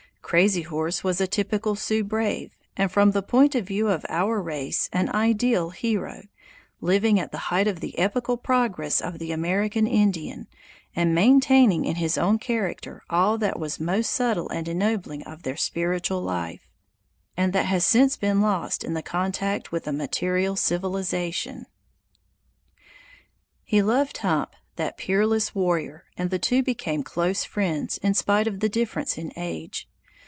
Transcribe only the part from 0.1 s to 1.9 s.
Crazy Horse was a typical